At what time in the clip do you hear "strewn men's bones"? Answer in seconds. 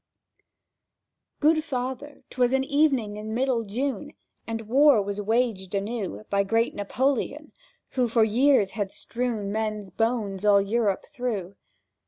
8.91-10.43